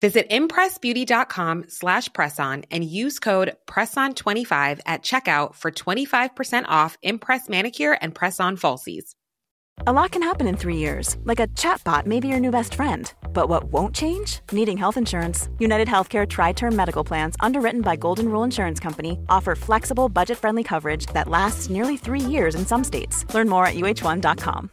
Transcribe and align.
Visit 0.00 0.30
impressbeauty.com 0.30 1.64
slash 1.68 2.08
presson 2.10 2.64
and 2.70 2.82
use 2.82 3.18
code 3.18 3.54
PRESSON25 3.66 4.80
at 4.86 5.02
checkout 5.02 5.54
for 5.54 5.70
25% 5.70 6.64
off 6.68 6.96
Impress 7.02 7.48
Manicure 7.50 7.96
and 8.00 8.14
Press-On 8.14 8.56
Falsies. 8.56 9.14
A 9.86 9.92
lot 9.92 10.10
can 10.10 10.22
happen 10.22 10.46
in 10.46 10.58
three 10.58 10.76
years, 10.76 11.16
like 11.24 11.40
a 11.40 11.46
chatbot 11.48 12.04
may 12.04 12.20
be 12.20 12.28
your 12.28 12.40
new 12.40 12.50
best 12.50 12.74
friend. 12.74 13.12
But 13.32 13.48
what 13.48 13.64
won't 13.64 13.94
change? 13.94 14.40
Needing 14.52 14.76
health 14.76 14.98
insurance. 14.98 15.48
United 15.58 15.88
Healthcare 15.88 16.28
Tri-Term 16.28 16.76
Medical 16.76 17.04
Plans, 17.04 17.34
underwritten 17.40 17.80
by 17.80 17.96
Golden 17.96 18.30
Rule 18.30 18.44
Insurance 18.44 18.78
Company, 18.80 19.18
offer 19.30 19.54
flexible, 19.54 20.10
budget-friendly 20.10 20.64
coverage 20.64 21.06
that 21.14 21.28
lasts 21.28 21.70
nearly 21.70 21.96
three 21.96 22.20
years 22.20 22.54
in 22.54 22.66
some 22.66 22.84
states. 22.84 23.24
Learn 23.32 23.48
more 23.48 23.66
at 23.66 23.74
uh1.com. 23.74 24.70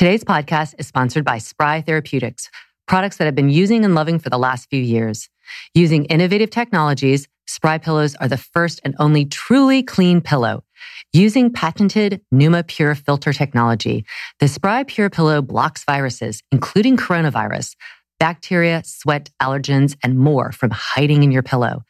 Today's 0.00 0.24
podcast 0.24 0.74
is 0.78 0.86
sponsored 0.86 1.26
by 1.26 1.36
Spry 1.36 1.82
Therapeutics, 1.82 2.48
products 2.88 3.18
that 3.18 3.28
I've 3.28 3.34
been 3.34 3.50
using 3.50 3.84
and 3.84 3.94
loving 3.94 4.18
for 4.18 4.30
the 4.30 4.38
last 4.38 4.70
few 4.70 4.80
years. 4.80 5.28
Using 5.74 6.06
innovative 6.06 6.48
technologies, 6.48 7.28
Spry 7.46 7.76
pillows 7.76 8.16
are 8.16 8.26
the 8.26 8.38
first 8.38 8.80
and 8.82 8.94
only 8.98 9.26
truly 9.26 9.82
clean 9.82 10.22
pillow. 10.22 10.64
Using 11.12 11.52
patented 11.52 12.22
Numa 12.30 12.62
Pure 12.62 12.94
filter 12.94 13.34
technology, 13.34 14.06
the 14.38 14.48
Spry 14.48 14.84
Pure 14.84 15.10
pillow 15.10 15.42
blocks 15.42 15.84
viruses, 15.84 16.42
including 16.50 16.96
coronavirus, 16.96 17.76
bacteria, 18.18 18.80
sweat, 18.86 19.28
allergens, 19.42 19.98
and 20.02 20.16
more 20.16 20.50
from 20.50 20.70
hiding 20.70 21.24
in 21.24 21.30
your 21.30 21.42
pillow. 21.42 21.82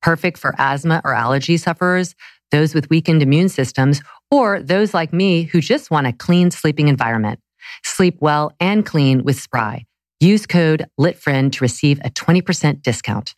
Perfect 0.00 0.36
for 0.36 0.56
asthma 0.58 1.00
or 1.04 1.14
allergy 1.14 1.56
sufferers, 1.56 2.16
those 2.50 2.74
with 2.74 2.90
weakened 2.90 3.22
immune 3.22 3.48
systems, 3.48 4.02
or 4.32 4.60
those 4.60 4.92
like 4.92 5.12
me 5.12 5.44
who 5.44 5.60
just 5.60 5.92
want 5.92 6.08
a 6.08 6.12
clean 6.12 6.50
sleeping 6.50 6.88
environment. 6.88 7.38
Sleep 7.84 8.16
well 8.20 8.52
and 8.60 8.84
clean 8.84 9.24
with 9.24 9.40
Spry. 9.40 9.86
Use 10.20 10.46
code 10.46 10.86
LITFRIEND 10.98 11.52
to 11.54 11.64
receive 11.64 11.98
a 12.04 12.10
20% 12.10 12.82
discount. 12.82 13.34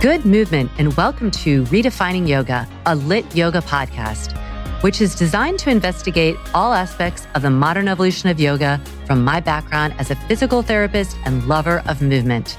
Good 0.00 0.24
movement, 0.24 0.70
and 0.78 0.96
welcome 0.96 1.30
to 1.30 1.62
Redefining 1.64 2.26
Yoga, 2.26 2.68
a 2.86 2.96
lit 2.96 3.36
yoga 3.36 3.60
podcast 3.60 4.36
which 4.82 5.00
is 5.00 5.14
designed 5.14 5.60
to 5.60 5.70
investigate 5.70 6.36
all 6.54 6.72
aspects 6.72 7.26
of 7.36 7.42
the 7.42 7.50
modern 7.50 7.86
evolution 7.86 8.28
of 8.28 8.40
yoga 8.40 8.80
from 9.06 9.24
my 9.24 9.38
background 9.38 9.94
as 9.98 10.10
a 10.10 10.16
physical 10.26 10.60
therapist 10.60 11.16
and 11.24 11.46
lover 11.46 11.82
of 11.86 12.02
movement. 12.02 12.58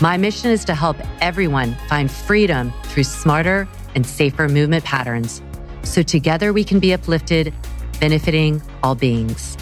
My 0.00 0.16
mission 0.16 0.50
is 0.50 0.64
to 0.64 0.74
help 0.74 0.96
everyone 1.20 1.76
find 1.86 2.10
freedom 2.10 2.72
through 2.84 3.04
smarter 3.04 3.68
and 3.94 4.06
safer 4.06 4.48
movement 4.48 4.84
patterns 4.84 5.42
so 5.82 6.02
together 6.02 6.52
we 6.54 6.64
can 6.64 6.78
be 6.78 6.94
uplifted, 6.94 7.52
benefiting 8.00 8.62
all 8.82 8.94
beings. 8.94 9.58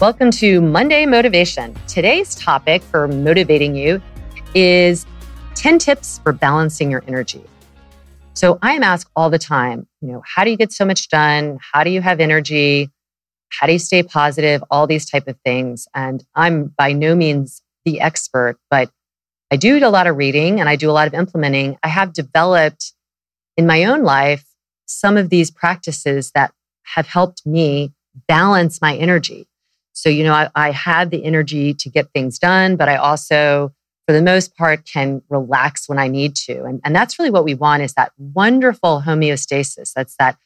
Welcome 0.00 0.30
to 0.32 0.62
Monday 0.62 1.04
Motivation. 1.04 1.76
Today's 1.86 2.34
topic 2.34 2.82
for 2.82 3.06
motivating 3.06 3.74
you 3.74 4.00
is 4.54 5.06
10 5.56 5.78
tips 5.78 6.20
for 6.20 6.32
balancing 6.32 6.90
your 6.90 7.04
energy. 7.06 7.44
So 8.34 8.58
I 8.62 8.72
am 8.72 8.82
asked 8.82 9.10
all 9.14 9.30
the 9.30 9.38
time, 9.38 9.86
you 10.00 10.08
know, 10.08 10.22
how 10.24 10.44
do 10.44 10.50
you 10.50 10.56
get 10.56 10.72
so 10.72 10.84
much 10.84 11.08
done? 11.08 11.58
How 11.72 11.84
do 11.84 11.90
you 11.90 12.00
have 12.00 12.18
energy? 12.18 12.90
How 13.50 13.66
do 13.66 13.74
you 13.74 13.78
stay 13.78 14.02
positive? 14.02 14.64
All 14.70 14.86
these 14.86 15.08
type 15.08 15.28
of 15.28 15.36
things. 15.44 15.86
And 15.94 16.24
I'm 16.34 16.72
by 16.76 16.92
no 16.92 17.14
means 17.14 17.62
the 17.84 18.00
expert, 18.00 18.58
but 18.70 18.90
I 19.50 19.56
do 19.56 19.76
a 19.86 19.90
lot 19.90 20.06
of 20.06 20.16
reading 20.16 20.60
and 20.60 20.68
I 20.68 20.76
do 20.76 20.90
a 20.90 20.92
lot 20.92 21.06
of 21.06 21.14
implementing. 21.14 21.76
I 21.82 21.88
have 21.88 22.14
developed 22.14 22.94
in 23.56 23.66
my 23.66 23.84
own 23.84 24.02
life 24.02 24.46
some 24.86 25.18
of 25.18 25.28
these 25.28 25.50
practices 25.50 26.32
that 26.34 26.52
have 26.84 27.06
helped 27.06 27.46
me 27.46 27.92
balance 28.28 28.80
my 28.80 28.96
energy. 28.96 29.46
So, 29.92 30.08
you 30.08 30.24
know, 30.24 30.32
I, 30.32 30.48
I 30.54 30.70
had 30.70 31.10
the 31.10 31.24
energy 31.24 31.74
to 31.74 31.90
get 31.90 32.10
things 32.14 32.38
done, 32.38 32.76
but 32.76 32.88
I 32.88 32.96
also 32.96 33.72
for 34.06 34.12
the 34.12 34.22
most 34.22 34.56
part 34.56 34.84
can 34.84 35.22
relax 35.28 35.88
when 35.88 35.98
I 35.98 36.08
need 36.08 36.34
to. 36.36 36.64
And, 36.64 36.80
and 36.84 36.94
that's 36.94 37.18
really 37.18 37.30
what 37.30 37.44
we 37.44 37.54
want 37.54 37.82
is 37.82 37.94
that 37.94 38.12
wonderful 38.18 39.02
homeostasis. 39.06 39.92
That's 39.94 40.16
that 40.18 40.36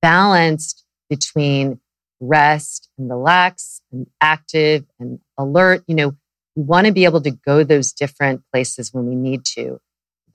balanced 0.00 0.84
between 1.10 1.80
rest 2.20 2.88
and 2.96 3.10
relax 3.10 3.82
and 3.92 4.06
active 4.20 4.84
and 4.98 5.18
alert. 5.38 5.84
You 5.86 5.94
know, 5.94 6.16
we 6.56 6.62
want 6.62 6.86
to 6.86 6.92
be 6.92 7.04
able 7.04 7.20
to 7.22 7.30
go 7.30 7.62
those 7.62 7.92
different 7.92 8.42
places 8.52 8.92
when 8.92 9.06
we 9.06 9.14
need 9.14 9.44
to. 9.56 9.80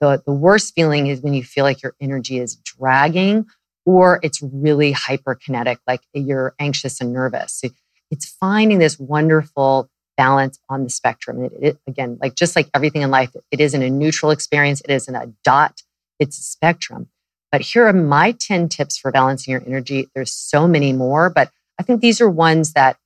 The, 0.00 0.22
the 0.24 0.32
worst 0.32 0.74
feeling 0.74 1.08
is 1.08 1.20
when 1.20 1.34
you 1.34 1.42
feel 1.42 1.64
like 1.64 1.82
your 1.82 1.94
energy 2.00 2.38
is 2.38 2.56
dragging 2.56 3.46
or 3.84 4.20
it's 4.22 4.40
really 4.42 4.92
hyperkinetic, 4.92 5.78
like 5.86 6.02
you're 6.14 6.54
anxious 6.58 7.00
and 7.00 7.12
nervous. 7.12 7.52
So 7.54 7.68
it's 8.10 8.26
finding 8.26 8.78
this 8.78 8.98
wonderful 8.98 9.90
balance 10.20 10.58
on 10.68 10.84
the 10.84 10.90
spectrum. 10.90 11.44
It, 11.44 11.52
it, 11.62 11.78
again, 11.86 12.18
like 12.20 12.34
just 12.34 12.54
like 12.54 12.68
everything 12.74 13.00
in 13.00 13.10
life, 13.10 13.30
it 13.50 13.58
isn't 13.58 13.82
a 13.82 13.88
neutral 13.88 14.32
experience. 14.32 14.82
It 14.82 14.90
isn't 14.90 15.14
a 15.14 15.32
dot. 15.44 15.82
It's 16.18 16.38
a 16.38 16.42
spectrum. 16.42 17.08
But 17.50 17.62
here 17.62 17.86
are 17.86 17.94
my 17.94 18.32
10 18.32 18.68
tips 18.68 18.98
for 18.98 19.10
balancing 19.10 19.52
your 19.52 19.62
energy. 19.66 20.10
There's 20.14 20.30
so 20.30 20.68
many 20.68 20.92
more, 20.92 21.30
but 21.30 21.50
I 21.78 21.84
think 21.84 22.02
these 22.02 22.20
are 22.20 22.28
ones 22.28 22.74
that 22.74 22.98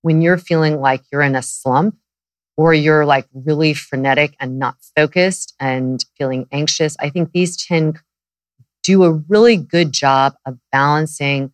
when 0.00 0.22
you're 0.22 0.38
feeling 0.38 0.80
like 0.80 1.02
you're 1.12 1.20
in 1.20 1.36
a 1.36 1.42
slump 1.42 1.98
or 2.56 2.72
you're 2.72 3.04
like 3.04 3.26
really 3.34 3.74
frenetic 3.74 4.34
and 4.40 4.58
not 4.58 4.76
focused 4.96 5.54
and 5.60 6.02
feeling 6.16 6.46
anxious, 6.50 6.96
I 6.98 7.10
think 7.10 7.32
these 7.32 7.58
10 7.58 8.00
do 8.82 9.04
a 9.04 9.12
really 9.12 9.58
good 9.58 9.92
job 9.92 10.34
of 10.46 10.56
balancing 10.72 11.52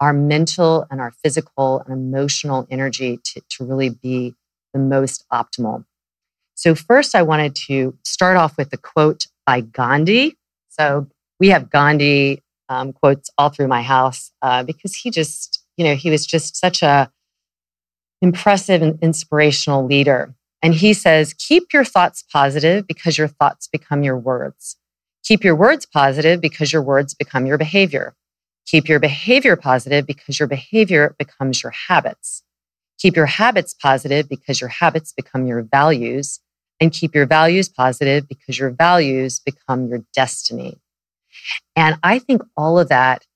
our 0.00 0.12
mental 0.12 0.86
and 0.90 1.00
our 1.00 1.12
physical 1.22 1.82
and 1.86 1.94
emotional 1.94 2.66
energy 2.70 3.20
to, 3.24 3.40
to 3.48 3.64
really 3.64 3.88
be 3.88 4.34
the 4.72 4.80
most 4.80 5.24
optimal. 5.32 5.84
So, 6.54 6.74
first, 6.74 7.14
I 7.14 7.22
wanted 7.22 7.54
to 7.66 7.96
start 8.04 8.36
off 8.36 8.56
with 8.56 8.72
a 8.72 8.76
quote 8.76 9.26
by 9.46 9.60
Gandhi. 9.62 10.36
So, 10.68 11.08
we 11.38 11.48
have 11.48 11.70
Gandhi 11.70 12.42
um, 12.68 12.92
quotes 12.92 13.30
all 13.36 13.48
through 13.48 13.68
my 13.68 13.82
house 13.82 14.30
uh, 14.42 14.62
because 14.62 14.94
he 14.94 15.10
just, 15.10 15.64
you 15.76 15.84
know, 15.84 15.94
he 15.94 16.10
was 16.10 16.26
just 16.26 16.56
such 16.56 16.82
a 16.82 17.10
impressive 18.22 18.82
and 18.82 18.98
inspirational 19.02 19.84
leader. 19.86 20.34
And 20.62 20.74
he 20.74 20.92
says, 20.92 21.34
keep 21.34 21.72
your 21.72 21.84
thoughts 21.84 22.22
positive 22.22 22.86
because 22.86 23.16
your 23.16 23.28
thoughts 23.28 23.66
become 23.66 24.02
your 24.02 24.18
words. 24.18 24.76
Keep 25.24 25.42
your 25.42 25.56
words 25.56 25.86
positive 25.86 26.40
because 26.40 26.72
your 26.72 26.82
words 26.82 27.14
become 27.14 27.46
your 27.46 27.58
behavior. 27.58 28.14
Keep 28.66 28.88
your 28.88 29.00
behavior 29.00 29.56
positive 29.56 30.06
because 30.06 30.38
your 30.38 30.48
behavior 30.48 31.14
becomes 31.18 31.62
your 31.62 31.72
habits. 31.88 32.42
Keep 33.00 33.16
your 33.16 33.26
habits 33.26 33.74
positive 33.74 34.28
because 34.28 34.60
your 34.60 34.68
habits 34.68 35.12
become 35.16 35.46
your 35.46 35.62
values 35.62 36.40
and 36.80 36.92
keep 36.92 37.14
your 37.14 37.26
values 37.26 37.68
positive 37.68 38.28
because 38.28 38.58
your 38.58 38.70
values 38.70 39.40
become 39.40 39.88
your 39.88 40.04
destiny. 40.14 40.78
And 41.76 41.98
I 42.02 42.18
think 42.18 42.42
all 42.56 42.78
of 42.78 42.88
that 42.88 43.26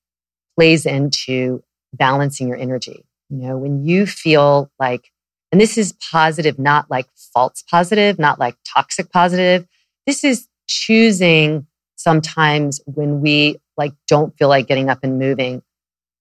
plays 0.55 0.85
into 0.85 1.63
balancing 1.93 2.47
your 2.47 2.57
energy. 2.57 3.05
You 3.29 3.37
know, 3.37 3.57
when 3.57 3.85
you 3.85 4.05
feel 4.05 4.71
like, 4.79 5.11
and 5.51 5.59
this 5.59 5.77
is 5.79 5.93
positive, 6.11 6.59
not 6.59 6.91
like 6.91 7.07
false 7.33 7.63
positive, 7.69 8.19
not 8.19 8.39
like 8.39 8.55
toxic 8.71 9.11
positive. 9.11 9.65
This 10.05 10.23
is 10.23 10.47
choosing 10.67 11.65
sometimes 11.95 12.81
when 12.85 13.21
we 13.21 13.59
like 13.77 13.93
don't 14.07 14.37
feel 14.37 14.47
like 14.47 14.67
getting 14.67 14.89
up 14.89 14.99
and 15.01 15.17
moving, 15.17 15.63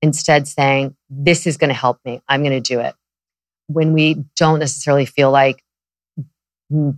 instead 0.01 0.49
saying, 0.49 0.97
this 1.11 1.47
is 1.47 1.59
going 1.59 1.69
to 1.69 1.75
help 1.75 1.99
me. 2.07 2.23
I'm 2.27 2.43
going 2.43 2.53
to 2.53 2.61
do 2.61 2.81
it 2.81 2.95
when 3.67 3.93
we 3.93 4.25
don't 4.37 4.59
necessarily 4.59 5.07
feel 5.07 5.31
like 5.31 5.63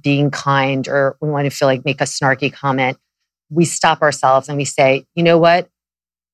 being 0.01 0.31
kind 0.31 0.89
or 0.89 1.17
we 1.21 1.29
want 1.29 1.45
to 1.45 1.57
feel 1.57 1.69
like 1.69 1.85
make 1.85 2.01
a 2.01 2.05
snarky 2.05 2.53
comment, 2.53 2.99
we 3.51 3.65
stop 3.65 4.03
ourselves 4.03 4.49
and 4.49 4.57
we 4.57 4.65
say, 4.65 5.05
you 5.15 5.23
know 5.23 5.39
what? 5.39 5.69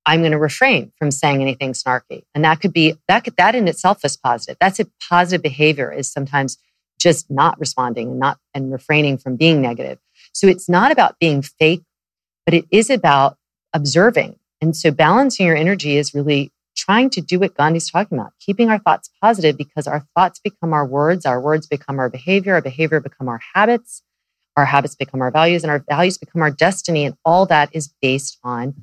I'm 0.04 0.20
going 0.20 0.32
to 0.32 0.38
refrain 0.38 0.92
from 0.98 1.10
saying 1.10 1.40
anything 1.40 1.72
snarky. 1.72 2.22
And 2.34 2.44
that 2.44 2.60
could 2.60 2.72
be 2.72 2.96
that 3.08 3.24
could, 3.24 3.36
that 3.36 3.54
in 3.54 3.68
itself 3.68 4.04
is 4.04 4.16
positive. 4.16 4.56
That's 4.60 4.80
a 4.80 4.86
positive 5.08 5.42
behavior 5.42 5.92
is 5.92 6.10
sometimes 6.10 6.58
just 6.98 7.30
not 7.30 7.58
responding 7.58 8.10
and 8.10 8.18
not 8.18 8.38
and 8.54 8.72
refraining 8.72 9.18
from 9.18 9.36
being 9.36 9.60
negative. 9.60 9.98
So 10.32 10.46
it's 10.46 10.68
not 10.68 10.92
about 10.92 11.18
being 11.20 11.42
fake, 11.42 11.82
but 12.44 12.54
it 12.54 12.64
is 12.70 12.90
about 12.90 13.36
observing. 13.72 14.36
And 14.60 14.76
so 14.76 14.90
balancing 14.90 15.46
your 15.46 15.56
energy 15.56 15.96
is 15.96 16.14
really 16.14 16.52
trying 16.84 17.10
to 17.10 17.20
do 17.20 17.38
what 17.38 17.54
Gandhi's 17.54 17.90
talking 17.90 18.18
about, 18.18 18.32
keeping 18.40 18.68
our 18.68 18.78
thoughts 18.78 19.08
positive 19.20 19.56
because 19.56 19.86
our 19.86 20.04
thoughts 20.16 20.40
become 20.40 20.72
our 20.72 20.84
words, 20.84 21.24
our 21.24 21.40
words 21.40 21.66
become 21.66 22.00
our 22.00 22.10
behavior, 22.10 22.54
our 22.54 22.62
behavior 22.62 23.00
become 23.00 23.28
our 23.28 23.40
habits, 23.54 24.02
our 24.56 24.64
habits 24.64 24.96
become 24.96 25.22
our 25.22 25.30
values, 25.30 25.62
and 25.62 25.70
our 25.70 25.84
values 25.88 26.18
become 26.18 26.42
our 26.42 26.50
destiny. 26.50 27.04
And 27.04 27.16
all 27.24 27.46
that 27.46 27.70
is 27.72 27.94
based 28.02 28.38
on 28.42 28.74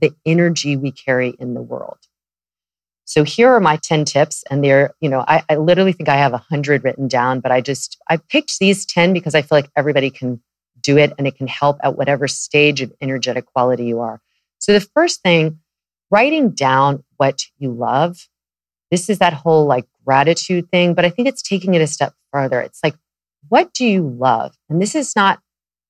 the 0.00 0.14
energy 0.26 0.76
we 0.76 0.92
carry 0.92 1.34
in 1.38 1.54
the 1.54 1.62
world. 1.62 1.98
So 3.06 3.24
here 3.24 3.48
are 3.48 3.60
my 3.60 3.76
10 3.76 4.04
tips. 4.04 4.44
And 4.50 4.62
they're, 4.62 4.92
you 5.00 5.08
know, 5.08 5.24
I, 5.26 5.42
I 5.48 5.56
literally 5.56 5.92
think 5.92 6.10
I 6.10 6.16
have 6.16 6.34
a 6.34 6.44
hundred 6.50 6.84
written 6.84 7.08
down, 7.08 7.40
but 7.40 7.50
I 7.50 7.62
just, 7.62 7.96
I 8.10 8.18
picked 8.18 8.58
these 8.58 8.84
10 8.84 9.14
because 9.14 9.34
I 9.34 9.40
feel 9.40 9.56
like 9.56 9.70
everybody 9.74 10.10
can 10.10 10.42
do 10.82 10.98
it 10.98 11.14
and 11.16 11.26
it 11.26 11.36
can 11.36 11.46
help 11.46 11.78
at 11.82 11.96
whatever 11.96 12.28
stage 12.28 12.82
of 12.82 12.92
energetic 13.00 13.46
quality 13.46 13.86
you 13.86 14.00
are. 14.00 14.20
So 14.58 14.74
the 14.74 14.80
first 14.80 15.22
thing, 15.22 15.60
writing 16.10 16.50
down 16.50 17.04
what 17.16 17.42
you 17.58 17.72
love. 17.72 18.28
This 18.90 19.10
is 19.10 19.18
that 19.18 19.32
whole 19.32 19.66
like 19.66 19.86
gratitude 20.04 20.70
thing, 20.70 20.94
but 20.94 21.04
I 21.04 21.10
think 21.10 21.28
it's 21.28 21.42
taking 21.42 21.74
it 21.74 21.82
a 21.82 21.86
step 21.86 22.14
further. 22.32 22.60
It's 22.60 22.80
like, 22.82 22.96
what 23.48 23.72
do 23.74 23.86
you 23.86 24.08
love? 24.08 24.54
And 24.68 24.80
this 24.80 24.94
is 24.94 25.14
not 25.14 25.40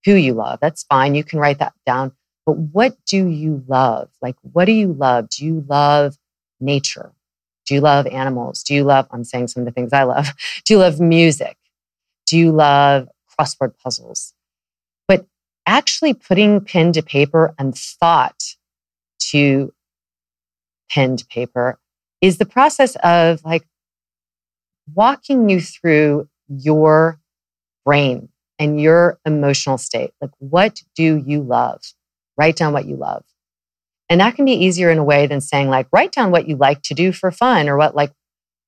who 0.05 0.15
you 0.15 0.35
love. 0.35 0.59
That's 0.61 0.85
fine. 0.85 1.15
You 1.15 1.25
can 1.25 1.39
write 1.39 1.59
that 1.59 1.75
down. 1.87 2.13
But 2.47 2.57
what 2.57 2.97
do 3.05 3.27
you 3.27 3.63
love? 3.69 4.09
Like, 4.23 4.37
what 4.41 4.65
do 4.65 4.73
you 4.73 4.93
love? 4.93 5.29
Do 5.29 5.45
you 5.45 5.65
love 5.69 6.17
nature? 6.61 7.13
Do 7.67 7.75
you 7.75 7.81
love 7.81 8.07
animals? 8.07 8.63
Do 8.63 8.75
you 8.75 8.85
love, 8.85 9.07
I'm 9.11 9.25
saying 9.25 9.49
some 9.49 9.61
of 9.61 9.67
the 9.67 9.73
things 9.73 9.93
I 9.93 10.05
love. 10.05 10.33
Do 10.65 10.75
you 10.75 10.79
love 10.79 11.01
music? 11.01 11.59
Do 12.27 12.39
you 12.39 12.51
love 12.51 13.09
crossword 13.39 13.75
puzzles? 13.83 14.33
But 15.07 15.27
actually 15.67 16.15
putting 16.15 16.63
pen 16.63 16.93
to 16.93 17.03
paper 17.03 17.55
and 17.59 17.77
thought 17.77 18.43
to 19.31 19.75
pen 20.91 21.17
to 21.17 21.27
paper 21.27 21.79
is 22.21 22.39
the 22.39 22.47
process 22.47 22.97
of 22.97 23.45
like 23.45 23.67
walking 24.95 25.49
you 25.49 25.61
through 25.61 26.29
your 26.49 27.21
brain 27.85 28.29
and 28.59 28.81
your 28.81 29.19
emotional 29.25 29.79
state. 29.79 30.13
Like, 30.21 30.31
what 30.39 30.83
do 30.97 31.17
you 31.17 31.43
love? 31.43 31.83
Write 32.37 32.57
down 32.57 32.73
what 32.73 32.87
you 32.87 32.97
love. 32.97 33.25
And 34.09 34.21
that 34.21 34.37
can 34.37 34.45
be 34.45 34.53
easier 34.53 34.91
in 34.91 34.99
a 34.99 35.05
way 35.05 35.27
than 35.27 35.41
saying 35.41 35.69
like, 35.69 35.87
write 35.93 36.13
down 36.13 36.31
what 36.31 36.49
you 36.49 36.57
like 36.57 36.83
to 36.83 36.95
do 36.95 37.13
for 37.13 37.31
fun 37.31 37.69
or 37.69 37.77
what 37.77 37.95
like, 37.95 38.13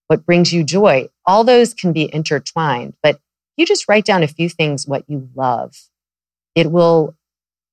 what 0.06 0.26
brings 0.26 0.52
you 0.52 0.64
joy. 0.64 1.08
All 1.25 1.44
those 1.44 1.72
can 1.72 1.93
be 1.93 2.12
intertwined, 2.12 2.94
but 3.02 3.19
you 3.56 3.64
just 3.64 3.88
write 3.88 4.05
down 4.05 4.22
a 4.22 4.28
few 4.28 4.49
things 4.49 4.87
what 4.87 5.05
you 5.08 5.28
love. 5.34 5.75
It 6.55 6.70
will 6.70 7.14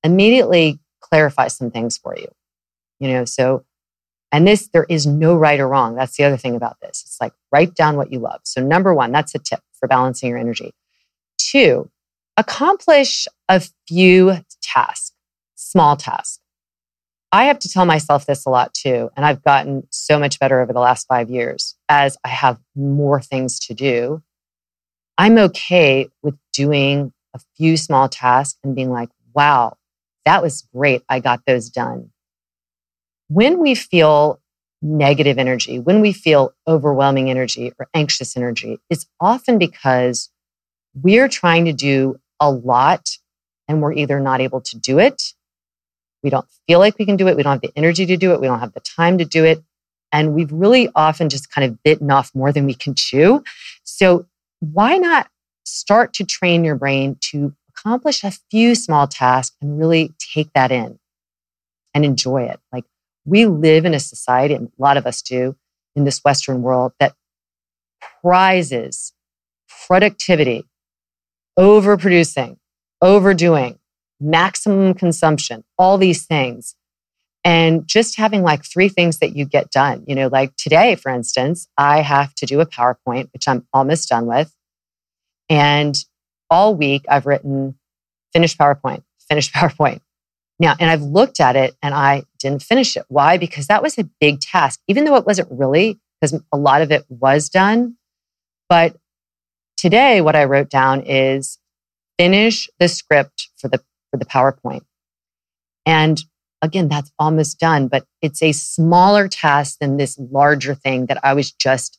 immediately 0.02 0.78
clarify 1.00 1.48
some 1.48 1.70
things 1.70 1.98
for 1.98 2.16
you. 2.16 2.28
You 3.00 3.08
know, 3.08 3.24
so, 3.24 3.64
and 4.30 4.46
this, 4.46 4.68
there 4.68 4.86
is 4.88 5.06
no 5.06 5.34
right 5.36 5.58
or 5.58 5.68
wrong. 5.68 5.94
That's 5.94 6.16
the 6.16 6.24
other 6.24 6.36
thing 6.36 6.54
about 6.54 6.78
this. 6.80 7.02
It's 7.06 7.18
like 7.20 7.32
write 7.50 7.74
down 7.74 7.96
what 7.96 8.12
you 8.12 8.18
love. 8.18 8.40
So, 8.44 8.62
number 8.62 8.94
one, 8.94 9.12
that's 9.12 9.34
a 9.34 9.38
tip 9.38 9.60
for 9.78 9.88
balancing 9.88 10.28
your 10.28 10.38
energy. 10.38 10.74
Two, 11.38 11.90
accomplish 12.36 13.26
a 13.48 13.62
few 13.86 14.38
tasks, 14.60 15.12
small 15.54 15.96
tasks. 15.96 16.40
I 17.30 17.44
have 17.44 17.58
to 17.60 17.68
tell 17.68 17.84
myself 17.84 18.26
this 18.26 18.46
a 18.46 18.50
lot 18.50 18.72
too. 18.72 19.10
And 19.16 19.24
I've 19.24 19.42
gotten 19.42 19.86
so 19.90 20.18
much 20.18 20.38
better 20.38 20.60
over 20.60 20.72
the 20.72 20.80
last 20.80 21.06
five 21.06 21.30
years 21.30 21.74
as 21.88 22.16
I 22.24 22.28
have 22.28 22.58
more 22.74 23.20
things 23.20 23.58
to 23.60 23.74
do. 23.74 24.22
I'm 25.18 25.36
okay 25.38 26.08
with 26.22 26.36
doing 26.52 27.12
a 27.34 27.40
few 27.56 27.76
small 27.76 28.08
tasks 28.08 28.58
and 28.64 28.74
being 28.74 28.90
like, 28.90 29.10
wow, 29.34 29.76
that 30.24 30.42
was 30.42 30.66
great. 30.74 31.02
I 31.08 31.20
got 31.20 31.42
those 31.46 31.68
done. 31.68 32.10
When 33.28 33.60
we 33.60 33.74
feel 33.74 34.40
negative 34.80 35.38
energy, 35.38 35.78
when 35.78 36.00
we 36.00 36.12
feel 36.12 36.54
overwhelming 36.66 37.30
energy 37.30 37.72
or 37.78 37.88
anxious 37.94 38.36
energy, 38.36 38.78
it's 38.90 39.06
often 39.20 39.58
because 39.58 40.30
we're 40.94 41.28
trying 41.28 41.64
to 41.66 41.72
do 41.72 42.18
a 42.40 42.50
lot 42.50 43.10
and 43.66 43.82
we're 43.82 43.92
either 43.92 44.20
not 44.20 44.40
able 44.40 44.60
to 44.62 44.78
do 44.78 44.98
it 44.98 45.34
we 46.22 46.30
don't 46.30 46.46
feel 46.66 46.78
like 46.78 46.98
we 46.98 47.06
can 47.06 47.16
do 47.16 47.28
it. 47.28 47.36
We 47.36 47.42
don't 47.42 47.52
have 47.52 47.60
the 47.60 47.72
energy 47.76 48.06
to 48.06 48.16
do 48.16 48.32
it. 48.32 48.40
We 48.40 48.46
don't 48.46 48.60
have 48.60 48.72
the 48.72 48.80
time 48.80 49.18
to 49.18 49.24
do 49.24 49.44
it. 49.44 49.62
And 50.10 50.34
we've 50.34 50.52
really 50.52 50.88
often 50.94 51.28
just 51.28 51.50
kind 51.50 51.70
of 51.70 51.82
bitten 51.82 52.10
off 52.10 52.34
more 52.34 52.52
than 52.52 52.66
we 52.66 52.74
can 52.74 52.94
chew. 52.94 53.44
So 53.84 54.26
why 54.60 54.96
not 54.96 55.28
start 55.64 56.14
to 56.14 56.24
train 56.24 56.64
your 56.64 56.76
brain 56.76 57.16
to 57.30 57.54
accomplish 57.68 58.24
a 58.24 58.32
few 58.50 58.74
small 58.74 59.06
tasks 59.06 59.56
and 59.60 59.78
really 59.78 60.12
take 60.34 60.52
that 60.54 60.72
in 60.72 60.98
and 61.94 62.04
enjoy 62.04 62.44
it? 62.44 62.58
Like 62.72 62.84
we 63.28 63.46
live 63.46 63.84
in 63.84 63.94
a 63.94 64.00
society, 64.00 64.54
and 64.54 64.68
a 64.68 64.82
lot 64.82 64.96
of 64.96 65.06
us 65.06 65.22
do 65.22 65.56
in 65.94 66.04
this 66.04 66.20
Western 66.24 66.62
world 66.62 66.92
that 66.98 67.14
prizes 68.22 69.12
productivity, 69.86 70.64
overproducing, 71.58 72.56
overdoing, 73.02 73.78
maximum 74.20 74.94
consumption, 74.94 75.64
all 75.76 75.98
these 75.98 76.26
things. 76.26 76.74
And 77.44 77.86
just 77.86 78.16
having 78.16 78.42
like 78.42 78.64
three 78.64 78.88
things 78.88 79.20
that 79.20 79.34
you 79.34 79.44
get 79.44 79.70
done. 79.70 80.04
You 80.06 80.14
know, 80.14 80.28
like 80.28 80.54
today, 80.56 80.96
for 80.96 81.10
instance, 81.10 81.68
I 81.78 82.02
have 82.02 82.34
to 82.36 82.46
do 82.46 82.60
a 82.60 82.66
PowerPoint, 82.66 83.32
which 83.32 83.46
I'm 83.46 83.66
almost 83.72 84.08
done 84.08 84.26
with. 84.26 84.52
And 85.48 85.94
all 86.50 86.74
week 86.74 87.04
I've 87.08 87.26
written 87.26 87.78
finished 88.32 88.58
PowerPoint, 88.58 89.02
finished 89.28 89.52
PowerPoint. 89.54 90.00
Now, 90.60 90.74
and 90.80 90.90
I've 90.90 91.02
looked 91.02 91.40
at 91.40 91.56
it 91.56 91.76
and 91.82 91.94
I 91.94 92.24
didn't 92.38 92.62
finish 92.62 92.96
it. 92.96 93.04
Why? 93.08 93.38
Because 93.38 93.68
that 93.68 93.82
was 93.82 93.96
a 93.96 94.08
big 94.20 94.40
task, 94.40 94.80
even 94.88 95.04
though 95.04 95.16
it 95.16 95.26
wasn't 95.26 95.48
really, 95.52 95.98
because 96.20 96.40
a 96.52 96.56
lot 96.56 96.82
of 96.82 96.90
it 96.90 97.04
was 97.08 97.48
done. 97.48 97.96
But 98.68 98.96
today, 99.76 100.20
what 100.20 100.36
I 100.36 100.44
wrote 100.44 100.68
down 100.68 101.02
is 101.02 101.58
finish 102.18 102.68
the 102.78 102.88
script 102.88 103.50
for 103.56 103.68
the 103.68 103.78
for 104.10 104.16
the 104.16 104.24
PowerPoint. 104.24 104.82
And 105.86 106.22
again, 106.60 106.88
that's 106.88 107.12
almost 107.18 107.60
done, 107.60 107.88
but 107.88 108.04
it's 108.20 108.42
a 108.42 108.52
smaller 108.52 109.28
task 109.28 109.78
than 109.80 109.96
this 109.96 110.18
larger 110.18 110.74
thing 110.74 111.06
that 111.06 111.24
I 111.24 111.34
was 111.34 111.52
just 111.52 111.98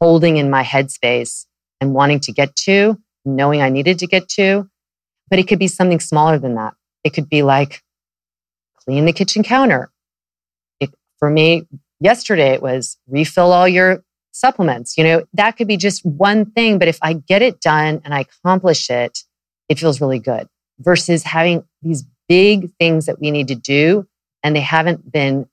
holding 0.00 0.36
in 0.36 0.50
my 0.50 0.62
headspace 0.62 1.46
and 1.80 1.94
wanting 1.94 2.20
to 2.20 2.32
get 2.32 2.54
to, 2.56 2.98
knowing 3.24 3.62
I 3.62 3.68
needed 3.68 3.98
to 4.00 4.06
get 4.06 4.28
to. 4.30 4.68
But 5.28 5.38
it 5.38 5.48
could 5.48 5.58
be 5.58 5.68
something 5.68 6.00
smaller 6.00 6.38
than 6.38 6.54
that. 6.54 6.74
It 7.04 7.10
could 7.10 7.28
be 7.28 7.42
like 7.42 7.82
clean 8.84 9.04
the 9.04 9.12
kitchen 9.12 9.42
counter. 9.42 9.90
It, 10.80 10.90
for 11.18 11.30
me, 11.30 11.66
yesterday 12.00 12.50
it 12.50 12.62
was 12.62 12.98
refill 13.08 13.52
all 13.52 13.68
your 13.68 14.02
supplements. 14.32 14.96
You 14.96 15.04
know, 15.04 15.24
that 15.34 15.56
could 15.56 15.68
be 15.68 15.76
just 15.76 16.04
one 16.04 16.50
thing, 16.50 16.78
but 16.78 16.88
if 16.88 16.98
I 17.02 17.14
get 17.14 17.42
it 17.42 17.60
done 17.60 18.00
and 18.04 18.14
I 18.14 18.20
accomplish 18.20 18.90
it, 18.90 19.20
it 19.68 19.78
feels 19.78 20.00
really 20.00 20.18
good 20.18 20.48
versus 20.78 21.22
having 21.22 21.64
these 21.82 22.04
big 22.28 22.70
things 22.78 23.06
that 23.06 23.20
we 23.20 23.30
need 23.30 23.48
to 23.48 23.54
do 23.54 24.06
and 24.42 24.56
they 24.56 24.60
haven't 24.60 25.12
been 25.12 25.46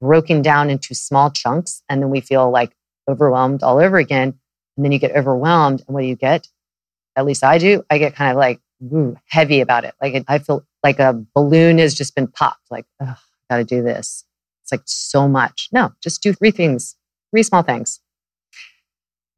broken 0.00 0.42
down 0.42 0.68
into 0.68 0.94
small 0.94 1.30
chunks. 1.30 1.82
And 1.88 2.02
then 2.02 2.10
we 2.10 2.20
feel 2.20 2.50
like 2.50 2.74
overwhelmed 3.08 3.62
all 3.62 3.78
over 3.78 3.98
again. 3.98 4.34
And 4.76 4.84
then 4.84 4.92
you 4.92 4.98
get 4.98 5.16
overwhelmed. 5.16 5.82
And 5.86 5.94
what 5.94 6.00
do 6.00 6.06
you 6.06 6.16
get? 6.16 6.48
At 7.14 7.24
least 7.24 7.44
I 7.44 7.58
do. 7.58 7.84
I 7.88 7.98
get 7.98 8.14
kind 8.14 8.30
of 8.30 8.36
like 8.36 8.60
heavy 9.26 9.60
about 9.60 9.84
it. 9.84 9.94
Like 10.00 10.24
I 10.28 10.38
feel 10.38 10.66
like 10.82 10.98
a 10.98 11.24
balloon 11.34 11.78
has 11.78 11.94
just 11.94 12.14
been 12.14 12.26
popped. 12.26 12.70
Like, 12.70 12.86
oh, 13.00 13.16
got 13.50 13.58
to 13.58 13.64
do 13.64 13.82
this. 13.82 14.24
It's 14.62 14.72
like 14.72 14.82
so 14.84 15.28
much. 15.28 15.68
No, 15.72 15.92
just 16.02 16.22
do 16.22 16.32
three 16.32 16.50
things, 16.50 16.96
three 17.30 17.42
small 17.42 17.62
things. 17.62 18.00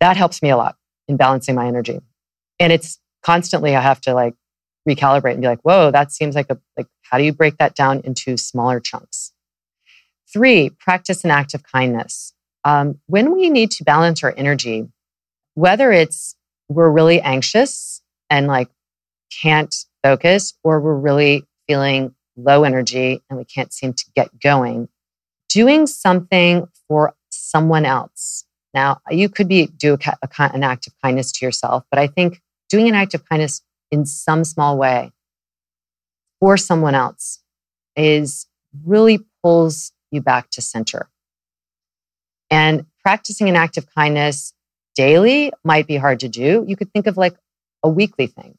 That 0.00 0.16
helps 0.16 0.42
me 0.42 0.50
a 0.50 0.56
lot 0.56 0.76
in 1.08 1.16
balancing 1.16 1.54
my 1.54 1.66
energy. 1.66 2.00
And 2.58 2.72
it's 2.72 2.98
constantly, 3.22 3.74
I 3.74 3.80
have 3.80 4.00
to 4.02 4.14
like 4.14 4.34
recalibrate 4.88 5.32
and 5.32 5.40
be 5.40 5.48
like, 5.48 5.62
whoa, 5.62 5.90
that 5.90 6.12
seems 6.12 6.34
like 6.34 6.50
a, 6.50 6.58
like, 6.76 6.86
how 7.02 7.18
do 7.18 7.24
you 7.24 7.32
break 7.32 7.58
that 7.58 7.74
down 7.74 8.00
into 8.04 8.36
smaller 8.36 8.80
chunks? 8.80 9.32
Three, 10.32 10.70
practice 10.70 11.24
an 11.24 11.30
act 11.30 11.54
of 11.54 11.62
kindness. 11.62 12.34
Um, 12.64 12.98
when 13.06 13.32
we 13.32 13.50
need 13.50 13.70
to 13.72 13.84
balance 13.84 14.22
our 14.24 14.34
energy, 14.36 14.86
whether 15.54 15.92
it's 15.92 16.34
we're 16.68 16.90
really 16.90 17.20
anxious 17.20 18.02
and 18.30 18.46
like 18.46 18.68
can't 19.42 19.74
focus, 20.02 20.54
or 20.62 20.80
we're 20.80 20.98
really 20.98 21.44
feeling 21.66 22.14
low 22.36 22.64
energy 22.64 23.22
and 23.28 23.38
we 23.38 23.44
can't 23.44 23.72
seem 23.72 23.92
to 23.92 24.04
get 24.14 24.40
going, 24.40 24.88
doing 25.48 25.86
something 25.86 26.66
for 26.88 27.14
someone 27.30 27.84
else. 27.84 28.44
Now, 28.72 29.00
you 29.10 29.28
could 29.28 29.48
be 29.48 29.66
do 29.66 29.94
a, 29.94 30.16
a, 30.22 30.28
an 30.52 30.64
act 30.64 30.86
of 30.86 30.94
kindness 31.00 31.32
to 31.32 31.46
yourself, 31.46 31.84
but 31.90 32.00
I 32.00 32.06
think 32.06 32.42
doing 32.68 32.88
an 32.88 32.94
act 32.94 33.14
of 33.14 33.28
kindness 33.28 33.62
in 33.90 34.04
some 34.04 34.44
small 34.44 34.76
way 34.76 35.12
for 36.40 36.56
someone 36.56 36.94
else 36.94 37.40
is 37.96 38.46
really 38.84 39.20
pulls 39.42 39.92
you 40.10 40.20
back 40.20 40.50
to 40.50 40.60
center. 40.60 41.08
And 42.50 42.86
practicing 43.02 43.48
an 43.48 43.56
act 43.56 43.76
of 43.76 43.92
kindness 43.94 44.52
daily 44.94 45.52
might 45.64 45.86
be 45.86 45.96
hard 45.96 46.20
to 46.20 46.28
do. 46.28 46.64
You 46.66 46.76
could 46.76 46.92
think 46.92 47.06
of 47.06 47.16
like 47.16 47.36
a 47.82 47.88
weekly 47.88 48.26
thing. 48.26 48.56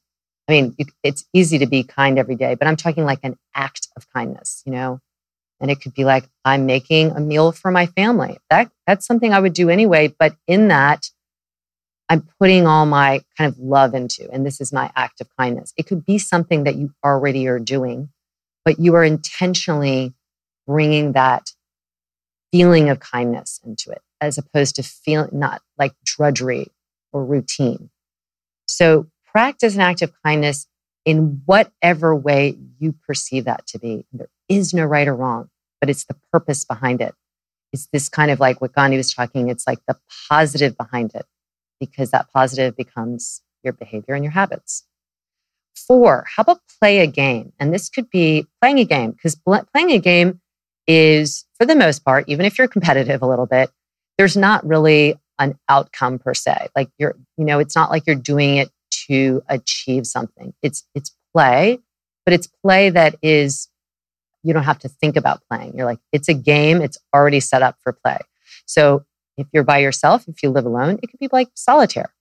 I 0.48 0.52
mean, 0.54 0.76
it's 1.04 1.26
easy 1.34 1.60
to 1.60 1.68
be 1.68 1.84
kind 1.84 2.20
every 2.20 2.36
day, 2.36 2.56
but 2.56 2.68
I'm 2.68 2.76
talking 2.76 3.06
like 3.06 3.20
an 3.24 3.38
act 3.56 3.88
of 3.98 4.08
kindness, 4.14 4.64
you 4.66 4.72
know, 4.74 5.00
And 5.60 5.72
it 5.72 5.82
could 5.82 5.94
be 5.94 6.06
like, 6.06 6.30
I'm 6.44 6.66
making 6.66 7.12
a 7.12 7.20
meal 7.20 7.52
for 7.52 7.72
my 7.72 7.86
family. 7.88 8.38
That, 8.50 8.72
that's 8.86 9.06
something 9.06 9.34
I 9.34 9.40
would 9.40 9.54
do 9.54 9.70
anyway. 9.70 10.14
But 10.18 10.36
in 10.48 10.68
that, 10.68 11.10
I'm 12.10 12.28
putting 12.40 12.68
all 12.68 12.86
my 12.86 13.22
kind 13.38 13.52
of 13.52 13.60
love 13.60 13.96
into, 13.96 14.30
and 14.32 14.46
this 14.46 14.62
is 14.62 14.72
my 14.72 14.92
act 14.96 15.22
of 15.22 15.30
kindness. 15.38 15.74
It 15.78 15.88
could 15.88 16.06
be 16.06 16.20
something 16.20 16.66
that 16.66 16.76
you 16.76 16.92
already 17.04 17.48
are 17.48 17.60
doing, 17.60 18.10
but 18.64 18.80
you 18.80 18.96
are 18.96 19.04
intentionally 19.04 20.14
bringing 20.68 21.14
that 21.14 21.52
feeling 22.52 22.90
of 22.90 23.00
kindness 23.00 23.60
into 23.66 23.92
it 23.92 24.02
as 24.22 24.38
opposed 24.38 24.76
to 24.76 24.84
feeling 24.84 25.30
not 25.34 25.62
like 25.80 25.94
drudgery 26.06 26.72
or 27.12 27.26
routine. 27.26 27.90
So 28.68 29.08
practice 29.36 29.76
an 29.76 29.82
act 29.82 30.02
of 30.02 30.14
kindness 30.24 30.66
in 31.04 31.42
whatever 31.46 32.16
way 32.16 32.58
you 32.80 32.96
perceive 33.06 33.44
that 33.44 33.68
to 33.68 33.78
be. 33.78 34.06
There 34.14 34.30
is 34.48 34.74
no 34.74 34.86
right 34.86 35.10
or 35.10 35.14
wrong, 35.14 35.50
but 35.82 35.90
it's 35.90 36.06
the 36.06 36.16
purpose 36.32 36.64
behind 36.64 37.02
it. 37.02 37.14
It's 37.74 37.90
this 37.92 38.08
kind 38.08 38.32
of 38.32 38.40
like 38.40 38.62
what 38.62 38.72
Gandhi 38.72 38.96
was 38.96 39.14
talking, 39.14 39.50
it's 39.50 39.68
like 39.68 39.80
the 39.90 39.98
positive 40.30 40.78
behind 40.78 41.14
it, 41.16 41.26
because 41.82 42.12
that 42.12 42.32
positive 42.34 42.78
becomes 42.78 43.42
your 43.62 43.74
behavior 43.74 44.16
and 44.16 44.24
your 44.24 44.32
habits. 44.32 44.86
Four, 45.76 46.26
how 46.34 46.42
about 46.44 46.62
play 46.80 47.00
a 47.00 47.08
game? 47.08 47.52
And 47.60 47.74
this 47.74 47.90
could 47.90 48.10
be 48.10 48.48
playing 48.62 48.80
a 48.80 48.86
game, 48.86 49.12
because 49.12 49.36
playing 49.36 49.92
a 49.92 50.00
game 50.00 50.40
is, 50.88 51.44
for 51.58 51.66
the 51.66 51.76
most 51.76 52.06
part, 52.06 52.24
even 52.30 52.46
if 52.46 52.58
you're 52.58 52.70
competitive 52.70 53.22
a 53.22 53.28
little 53.28 53.48
bit, 53.48 53.70
there's 54.18 54.38
not 54.38 54.66
really 54.66 55.20
an 55.40 55.60
outcome 55.68 56.20
per 56.20 56.34
se. 56.34 56.70
Like 56.74 56.90
you're, 56.98 57.18
you 57.38 57.44
know, 57.44 57.60
it's 57.60 57.76
not 57.76 57.92
like 57.92 58.04
you're 58.08 58.16
doing 58.16 58.56
it 58.56 58.70
to 59.08 59.42
achieve 59.48 60.06
something. 60.08 60.54
It's 60.62 60.84
it's 60.96 61.16
play, 61.34 61.80
but 62.26 62.34
it's 62.34 62.48
play 62.48 62.90
that 62.90 63.16
is 63.22 63.70
you 64.44 64.54
don't 64.54 64.64
have 64.64 64.80
to 64.80 64.90
think 64.90 65.16
about 65.16 65.42
playing. 65.50 65.76
You're 65.76 65.86
like 65.86 66.00
it's 66.12 66.30
a 66.30 66.34
game, 66.34 66.82
it's 66.82 66.98
already 67.14 67.40
set 67.40 67.62
up 67.62 67.78
for 67.82 67.94
play. 67.94 68.20
So 68.66 69.06
if 69.38 69.48
you're 69.52 69.64
by 69.64 69.80
yourself, 69.80 70.28
if 70.28 70.42
you 70.44 70.50
live 70.50 70.66
alone, 70.66 71.00
it 71.04 71.08
could 71.08 71.20
be 71.20 71.30
like 71.32 71.50
solitaire. 71.56 72.14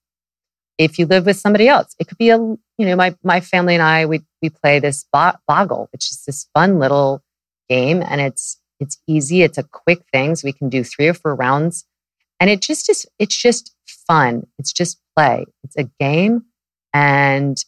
If 0.77 0.99
you 0.99 1.07
live 1.07 1.27
with 1.27 1.37
somebody 1.37 1.69
else, 1.69 1.95
it 2.01 2.09
could 2.09 2.19
be 2.19 2.31
a 2.31 2.39
you 2.39 2.59
know 2.79 2.97
my 2.97 3.17
my 3.23 3.41
family 3.41 3.75
and 3.75 3.83
I 3.83 4.07
we 4.07 4.23
we 4.43 4.51
play 4.51 4.79
this 4.79 5.07
boggle, 5.13 5.89
which 5.93 6.11
is 6.11 6.25
this 6.27 6.49
fun 6.55 6.79
little 6.79 7.23
game, 7.69 8.03
and 8.03 8.21
it's 8.21 8.59
it's 8.81 8.99
easy. 9.07 9.43
It's 9.43 9.59
a 9.59 9.63
quick 9.63 10.03
thing, 10.13 10.35
so 10.35 10.47
we 10.47 10.53
can 10.53 10.69
do 10.69 10.83
three 10.83 11.09
or 11.09 11.15
four 11.15 11.35
rounds, 11.35 11.85
and 12.41 12.51
it 12.51 12.61
just 12.61 12.89
is 12.91 13.07
it's 13.19 13.37
just 13.37 13.75
fun. 13.87 14.47
It's 14.59 14.73
just 14.73 14.99
play. 15.17 15.47
It's 15.63 15.77
a 15.77 15.89
game 16.01 16.45
and 16.95 17.63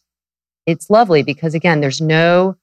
it's 0.65 0.89
lovely 0.89 1.21
because 1.21 1.53
again, 1.53 1.81
there's 1.81 2.01
no, 2.01 2.57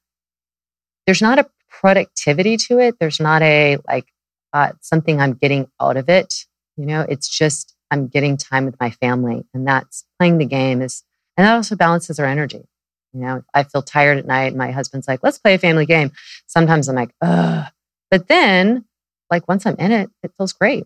there's 1.05 1.21
not 1.21 1.39
a 1.39 1.47
productivity 1.69 2.57
to 2.57 2.79
it. 2.79 2.95
There's 2.99 3.19
not 3.19 3.41
a 3.41 3.77
like 3.87 4.07
uh, 4.51 4.73
something 4.81 5.21
I'm 5.21 5.33
getting 5.33 5.69
out 5.79 5.95
of 5.95 6.09
it. 6.09 6.33
You 6.75 6.87
know, 6.87 7.05
it's 7.07 7.29
just 7.29 7.75
I'm 7.91 8.07
getting 8.07 8.35
time 8.35 8.65
with 8.65 8.79
my 8.79 8.89
family, 8.89 9.45
and 9.53 9.67
that's 9.67 10.03
playing 10.19 10.39
the 10.39 10.45
game 10.45 10.81
is, 10.81 11.03
and 11.37 11.45
that 11.45 11.53
also 11.53 11.75
balances 11.75 12.19
our 12.19 12.25
energy. 12.25 12.65
You 13.13 13.21
know, 13.21 13.43
I 13.53 13.63
feel 13.63 13.81
tired 13.81 14.17
at 14.17 14.25
night. 14.25 14.55
My 14.55 14.71
husband's 14.71 15.07
like, 15.07 15.21
let's 15.23 15.37
play 15.37 15.53
a 15.53 15.57
family 15.57 15.85
game. 15.85 16.11
Sometimes 16.47 16.89
I'm 16.89 16.95
like, 16.95 17.11
ugh. 17.21 17.67
But 18.11 18.27
then, 18.27 18.85
like, 19.31 19.47
once 19.47 19.65
I'm 19.65 19.77
in 19.77 19.91
it, 19.93 20.09
it 20.21 20.31
feels 20.37 20.51
great. 20.51 20.85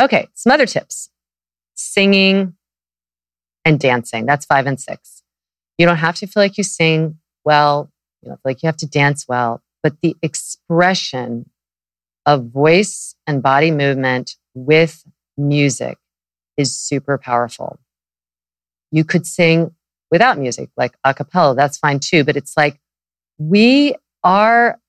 Okay, 0.00 0.28
some 0.34 0.52
other 0.52 0.66
tips 0.66 1.10
singing, 1.74 2.54
and 3.68 3.78
dancing. 3.78 4.24
That's 4.26 4.46
five 4.46 4.66
and 4.66 4.80
six. 4.80 5.22
You 5.76 5.86
don't 5.86 5.98
have 5.98 6.16
to 6.16 6.26
feel 6.26 6.42
like 6.42 6.58
you 6.58 6.64
sing 6.64 7.18
well, 7.44 7.90
you 8.22 8.28
don't 8.28 8.36
feel 8.36 8.50
like 8.50 8.62
you 8.62 8.66
have 8.66 8.78
to 8.78 8.86
dance 8.86 9.26
well, 9.28 9.62
but 9.82 10.00
the 10.02 10.16
expression 10.22 11.50
of 12.26 12.46
voice 12.46 13.14
and 13.26 13.42
body 13.42 13.70
movement 13.70 14.36
with 14.54 15.04
music 15.36 15.98
is 16.56 16.74
super 16.74 17.18
powerful. 17.18 17.78
You 18.90 19.04
could 19.04 19.26
sing 19.26 19.74
without 20.10 20.38
music, 20.38 20.70
like 20.76 20.96
a 21.04 21.12
cappella, 21.12 21.54
that's 21.54 21.78
fine 21.78 22.00
too, 22.00 22.24
but 22.24 22.36
it's 22.36 22.56
like 22.56 22.80
we 23.38 23.94
are 24.24 24.80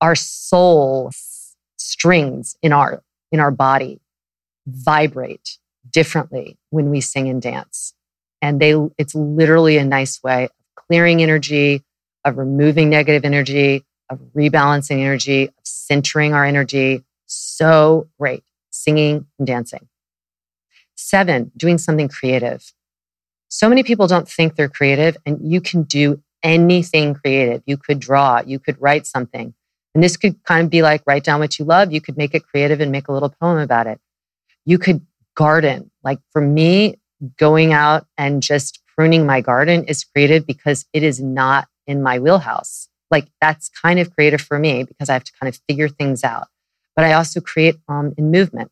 our 0.00 0.16
soul 0.16 1.12
strings 1.78 2.56
in 2.60 2.72
our 2.72 3.02
in 3.30 3.40
our 3.40 3.50
body 3.52 4.00
vibrate 4.66 5.58
differently 5.90 6.58
when 6.70 6.90
we 6.90 7.00
sing 7.00 7.28
and 7.28 7.40
dance 7.40 7.94
and 8.42 8.60
they 8.60 8.74
it's 8.98 9.14
literally 9.14 9.76
a 9.78 9.84
nice 9.84 10.22
way 10.22 10.44
of 10.44 10.50
clearing 10.74 11.22
energy 11.22 11.82
of 12.24 12.38
removing 12.38 12.90
negative 12.90 13.24
energy 13.24 13.84
of 14.10 14.20
rebalancing 14.36 15.00
energy 15.00 15.46
of 15.46 15.54
centering 15.64 16.32
our 16.34 16.44
energy. 16.44 17.04
So 17.26 18.08
great 18.18 18.42
singing 18.70 19.26
and 19.38 19.46
dancing. 19.46 19.88
Seven 20.96 21.50
doing 21.56 21.78
something 21.78 22.08
creative. 22.08 22.72
So 23.48 23.68
many 23.68 23.82
people 23.82 24.06
don't 24.06 24.28
think 24.28 24.54
they're 24.54 24.68
creative 24.68 25.16
and 25.24 25.38
you 25.42 25.60
can 25.60 25.84
do 25.84 26.22
anything 26.42 27.14
creative. 27.14 27.62
You 27.66 27.76
could 27.76 28.00
draw 28.00 28.42
you 28.44 28.58
could 28.58 28.80
write 28.80 29.06
something. 29.06 29.54
And 29.94 30.04
this 30.04 30.16
could 30.16 30.42
kind 30.44 30.64
of 30.64 30.70
be 30.70 30.82
like 30.82 31.02
write 31.06 31.24
down 31.24 31.40
what 31.40 31.58
you 31.58 31.64
love. 31.64 31.92
You 31.92 32.00
could 32.00 32.16
make 32.16 32.34
it 32.34 32.46
creative 32.46 32.80
and 32.80 32.92
make 32.92 33.08
a 33.08 33.12
little 33.12 33.30
poem 33.40 33.58
about 33.58 33.86
it. 33.86 33.98
You 34.64 34.78
could 34.78 35.06
garden. 35.34 35.90
Like 36.02 36.18
for 36.32 36.42
me 36.42 36.98
going 37.38 37.72
out 37.72 38.06
and 38.16 38.42
just 38.42 38.80
pruning 38.96 39.26
my 39.26 39.40
garden 39.40 39.84
is 39.84 40.04
creative 40.04 40.46
because 40.46 40.86
it 40.92 41.02
is 41.02 41.20
not 41.20 41.68
in 41.86 42.02
my 42.02 42.18
wheelhouse. 42.18 42.88
Like 43.10 43.28
that's 43.40 43.68
kind 43.68 43.98
of 43.98 44.14
creative 44.14 44.40
for 44.40 44.58
me 44.58 44.84
because 44.84 45.08
I 45.08 45.12
have 45.12 45.24
to 45.24 45.32
kind 45.38 45.48
of 45.48 45.60
figure 45.68 45.88
things 45.88 46.24
out. 46.24 46.48
But 46.94 47.04
I 47.04 47.12
also 47.12 47.40
create 47.40 47.76
um, 47.88 48.14
in 48.16 48.30
movement. 48.30 48.70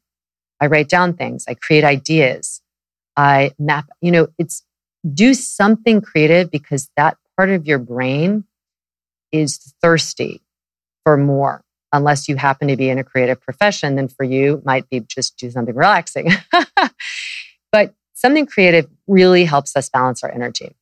I 0.60 0.66
write 0.66 0.88
down 0.88 1.14
things. 1.14 1.44
I 1.46 1.54
create 1.54 1.84
ideas. 1.84 2.62
I 3.16 3.52
map, 3.58 3.86
you 4.00 4.10
know, 4.10 4.28
it's 4.38 4.64
do 5.12 5.34
something 5.34 6.00
creative 6.00 6.50
because 6.50 6.90
that 6.96 7.18
part 7.36 7.50
of 7.50 7.66
your 7.66 7.78
brain 7.78 8.44
is 9.30 9.74
thirsty 9.82 10.40
for 11.04 11.16
more. 11.16 11.62
Unless 11.92 12.28
you 12.28 12.36
happen 12.36 12.68
to 12.68 12.76
be 12.76 12.88
in 12.88 12.98
a 12.98 13.04
creative 13.04 13.40
profession, 13.40 13.94
then 13.94 14.08
for 14.08 14.24
you 14.24 14.62
might 14.64 14.88
be 14.88 15.00
just 15.00 15.36
do 15.36 15.50
something 15.50 15.74
relaxing. 15.74 16.28
but 17.72 17.94
something 18.14 18.46
creative 18.46 18.86
really 19.06 19.44
helps 19.44 19.76
us 19.76 19.90
balance 19.90 20.24
our 20.24 20.32
energy. 20.32 20.74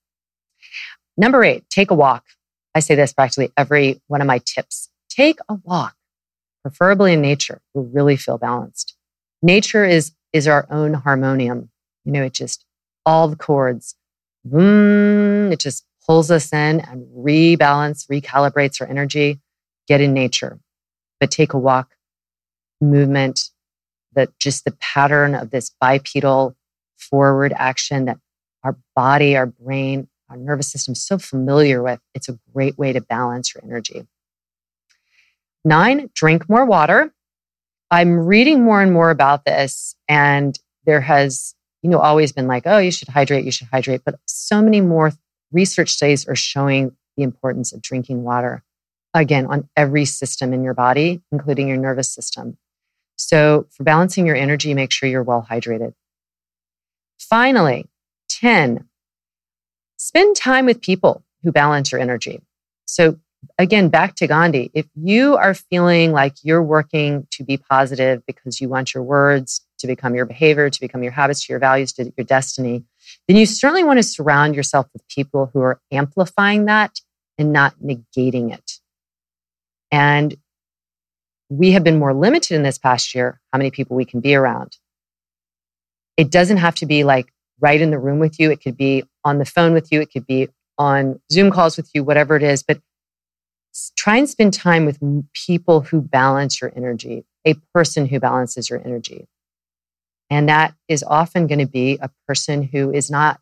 Number 1.17 1.43
eight, 1.45 1.69
take 1.69 1.91
a 1.91 1.95
walk. 1.95 2.25
I 2.75 2.81
say 2.81 2.95
this 2.95 3.13
practically 3.13 3.53
every 3.57 4.01
one 4.07 4.21
of 4.21 4.27
my 4.27 4.39
tips. 4.39 4.89
Take 5.11 5.41
a 5.49 5.55
walk, 5.65 5.95
preferably 6.63 7.13
in 7.13 7.21
nature. 7.21 7.61
You'll 7.75 7.91
really 7.93 8.17
feel 8.17 8.39
balanced. 8.39 8.97
Nature 9.43 9.85
is, 9.85 10.13
is 10.33 10.49
our 10.49 10.67
own 10.71 10.95
harmonium. 10.95 11.71
You 12.05 12.13
know, 12.13 12.23
it 12.23 12.33
just, 12.33 12.65
all 13.05 13.29
the 13.29 13.37
chords, 13.37 13.97
it 14.45 15.59
just 15.59 15.85
pulls 16.07 16.31
us 16.31 16.53
in 16.53 16.81
and 16.81 17.07
rebalance, 17.17 18.07
recalibrates 18.09 18.81
our 18.81 18.89
energy. 18.89 19.41
Get 19.89 20.01
in 20.01 20.15
nature, 20.15 20.61
but 21.19 21.31
take 21.31 21.53
a 21.53 21.59
walk, 21.59 21.91
movement, 22.81 23.51
that 24.15 24.31
just 24.39 24.65
the 24.65 24.71
pattern 24.73 25.35
of 25.35 25.51
this 25.51 25.73
bipedal 25.81 26.57
forward 27.11 27.53
action 27.57 28.07
that 28.07 28.19
our 28.65 28.77
body, 28.95 29.37
our 29.37 29.47
brain, 29.47 30.09
our 30.29 30.37
nervous 30.37 30.71
system 30.71 30.93
is 30.93 31.05
so 31.05 31.19
familiar 31.19 31.83
with. 31.83 32.01
It's 32.15 32.29
a 32.29 32.39
great 32.55 32.79
way 32.79 32.93
to 32.93 33.01
balance 33.01 33.55
your 33.55 33.63
energy. 33.65 34.07
Nine, 35.65 36.11
drink 36.15 36.49
more 36.49 36.65
water. 36.65 37.13
I'm 37.91 38.21
reading 38.21 38.65
more 38.65 38.81
and 38.81 38.93
more 38.93 39.11
about 39.11 39.45
this, 39.45 39.95
and 40.09 40.59
there 40.87 41.03
has, 41.03 41.55
you 41.83 41.91
know, 41.91 41.99
always 41.99 42.33
been 42.33 42.47
like, 42.47 42.63
oh, 42.67 42.79
you 42.79 42.91
should 42.91 43.09
hydrate, 43.09 43.45
you 43.45 43.53
should 43.53 43.69
hydrate. 43.69 44.01
But 44.05 44.19
so 44.27 44.63
many 44.63 44.81
more 44.81 45.13
research 45.53 45.91
studies 45.91 46.27
are 46.27 46.35
showing 46.35 46.97
the 47.17 47.23
importance 47.23 47.73
of 47.73 47.83
drinking 47.83 48.23
water 48.23 48.65
again 49.15 49.47
on 49.47 49.69
every 49.77 50.07
system 50.07 50.53
in 50.53 50.65
your 50.65 50.75
body, 50.75 51.21
including 51.31 51.69
your 51.69 51.77
nervous 51.77 52.13
system. 52.13 52.57
So, 53.17 53.67
for 53.71 53.85
balancing 53.85 54.27
your 54.27 54.37
energy, 54.37 54.73
make 54.75 54.91
sure 54.91 55.09
you're 55.09 55.23
well 55.23 55.47
hydrated. 55.49 55.93
Finally, 57.29 57.89
10, 58.29 58.85
spend 59.97 60.37
time 60.37 60.67
with 60.67 60.81
people 60.81 61.25
who 61.43 61.53
balance 61.53 61.93
your 61.93 62.01
energy. 62.01 62.41
So, 62.85 63.19
again, 63.59 63.89
back 63.89 64.17
to 64.17 64.27
Gandhi, 64.27 64.71
if 64.75 64.87
you 64.95 65.37
are 65.37 65.55
feeling 65.55 66.13
like 66.13 66.35
you're 66.43 66.63
working 66.63 67.27
to 67.31 67.45
be 67.45 67.57
positive 67.57 68.23
because 68.27 68.61
you 68.61 68.69
want 68.69 68.95
your 68.95 69.03
words 69.03 69.65
to 69.79 69.87
become 69.87 70.15
your 70.15 70.27
behavior, 70.27 70.69
to 70.69 70.81
become 70.81 71.03
your 71.03 71.13
habits, 71.13 71.47
to 71.47 71.53
your 71.53 71.61
values, 71.61 71.93
to 71.95 72.13
your 72.17 72.25
destiny, 72.25 72.85
then 73.29 73.37
you 73.37 73.47
certainly 73.47 73.85
want 73.85 73.99
to 73.99 74.03
surround 74.03 74.55
yourself 74.55 74.87
with 74.93 75.07
people 75.09 75.51
who 75.53 75.61
are 75.61 75.81
amplifying 75.91 76.67
that 76.67 77.01
and 77.39 77.53
not 77.53 77.75
negating 77.79 78.53
it. 78.53 78.79
And 79.91 80.37
we 81.49 81.73
have 81.73 81.85
been 81.85 81.99
more 81.99 82.15
limited 82.15 82.55
in 82.55 82.63
this 82.63 82.79
past 82.79 83.15
year 83.15 83.41
how 83.53 83.59
many 83.59 83.71
people 83.71 83.97
we 83.97 84.05
can 84.05 84.21
be 84.21 84.35
around. 84.35 84.77
It 86.17 86.31
doesn't 86.31 86.59
have 86.59 86.75
to 86.77 86.87
be 86.87 87.05
like 87.05 87.33
right 87.61 87.81
in 87.81 87.91
the 87.91 87.99
room 87.99 88.19
with 88.19 88.39
you. 88.39 88.51
It 88.51 88.63
could 88.63 88.77
be 88.77 89.05
on 89.25 89.39
the 89.39 89.45
phone 89.45 89.73
with 89.73 89.91
you. 89.93 90.01
It 90.01 90.13
could 90.13 90.27
be 90.27 90.49
on 90.79 91.21
Zoom 91.31 91.51
calls 91.51 91.77
with 91.77 91.91
you, 91.95 92.05
whatever 92.05 92.37
it 92.37 92.43
is. 92.43 92.63
But 92.63 92.81
try 93.97 94.17
and 94.17 94.29
spend 94.29 94.53
time 94.53 94.85
with 94.85 94.99
people 95.33 95.81
who 95.81 96.01
balance 96.01 96.61
your 96.61 96.73
energy, 96.77 97.25
a 97.47 97.55
person 97.75 98.07
who 98.07 98.21
balances 98.21 98.69
your 98.69 98.81
energy. 98.85 99.27
And 100.29 100.49
that 100.49 100.75
is 100.89 101.03
often 101.03 101.47
going 101.47 101.59
to 101.59 101.67
be 101.67 101.99
a 102.01 102.11
person 102.27 102.63
who 102.63 102.93
is 102.93 103.11
not 103.11 103.41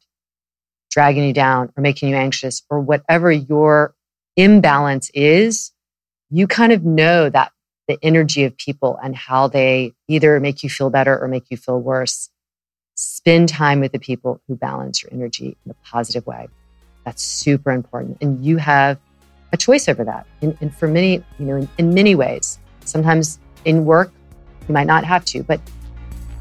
dragging 0.90 1.24
you 1.24 1.32
down 1.32 1.72
or 1.76 1.82
making 1.82 2.08
you 2.08 2.16
anxious 2.16 2.62
or 2.68 2.80
whatever 2.80 3.30
your 3.30 3.94
imbalance 4.36 5.10
is. 5.14 5.72
You 6.30 6.46
kind 6.46 6.72
of 6.72 6.84
know 6.84 7.28
that 7.30 7.52
the 7.88 7.98
energy 8.02 8.44
of 8.44 8.56
people 8.56 8.98
and 9.02 9.16
how 9.16 9.48
they 9.48 9.92
either 10.08 10.38
make 10.40 10.62
you 10.62 10.70
feel 10.70 10.90
better 10.90 11.18
or 11.18 11.28
make 11.28 11.44
you 11.50 11.56
feel 11.56 11.80
worse. 11.80 12.28
Spend 13.02 13.48
time 13.48 13.80
with 13.80 13.92
the 13.92 13.98
people 13.98 14.42
who 14.46 14.54
balance 14.54 15.02
your 15.02 15.10
energy 15.10 15.56
in 15.64 15.70
a 15.70 15.74
positive 15.86 16.26
way. 16.26 16.50
That's 17.06 17.22
super 17.22 17.70
important. 17.70 18.18
And 18.20 18.44
you 18.44 18.58
have 18.58 18.98
a 19.54 19.56
choice 19.56 19.88
over 19.88 20.04
that. 20.04 20.26
And, 20.42 20.54
and 20.60 20.76
for 20.76 20.86
many, 20.86 21.24
you 21.38 21.46
know, 21.46 21.56
in, 21.56 21.68
in 21.78 21.94
many 21.94 22.14
ways, 22.14 22.58
sometimes 22.84 23.38
in 23.64 23.86
work, 23.86 24.12
you 24.68 24.74
might 24.74 24.86
not 24.86 25.04
have 25.04 25.24
to, 25.26 25.42
but 25.42 25.62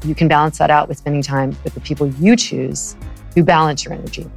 you 0.04 0.14
can 0.14 0.28
balance 0.28 0.58
that 0.58 0.70
out 0.70 0.86
with 0.86 0.98
spending 0.98 1.22
time 1.22 1.56
with 1.64 1.72
the 1.72 1.80
people 1.80 2.08
you 2.08 2.36
choose 2.36 2.94
who 3.34 3.42
balance 3.42 3.82
your 3.86 3.94
energy. 3.94 4.30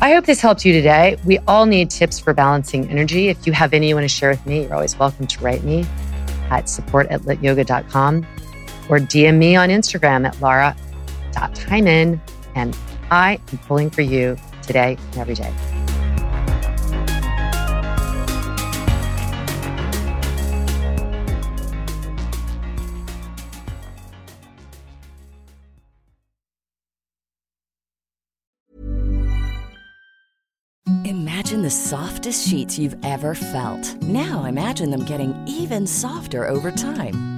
I 0.00 0.12
hope 0.12 0.24
this 0.24 0.40
helped 0.40 0.64
you 0.64 0.72
today. 0.72 1.18
We 1.24 1.40
all 1.48 1.66
need 1.66 1.90
tips 1.90 2.20
for 2.20 2.32
balancing 2.32 2.88
energy. 2.90 3.26
If 3.26 3.44
you 3.44 3.52
have 3.54 3.74
any 3.74 3.88
you 3.88 3.96
want 3.96 4.04
to 4.04 4.08
share 4.08 4.30
with 4.30 4.46
me, 4.46 4.62
you're 4.62 4.74
always 4.74 4.96
welcome 4.96 5.26
to 5.26 5.40
write 5.42 5.64
me 5.64 5.84
at 6.48 6.68
support 6.68 7.08
at 7.08 7.22
lityoga.com 7.22 8.24
or 8.88 8.98
DM 8.98 9.38
me 9.38 9.56
on 9.56 9.68
Instagram 9.68 10.26
at 10.26 10.40
lara.heimann. 10.40 12.20
And 12.54 12.76
I 13.10 13.38
am 13.52 13.58
pulling 13.58 13.90
for 13.90 14.02
you 14.02 14.36
today 14.62 14.96
and 15.12 15.18
every 15.18 15.34
day. 15.34 15.54
Imagine 31.04 31.62
the 31.62 31.70
softest 31.70 32.48
sheets 32.48 32.78
you've 32.78 32.96
ever 33.04 33.34
felt. 33.34 34.02
Now 34.02 34.44
imagine 34.44 34.90
them 34.90 35.04
getting 35.04 35.32
even 35.46 35.86
softer 35.86 36.48
over 36.48 36.72
time. 36.72 37.35